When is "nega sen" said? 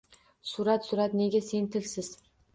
1.21-1.69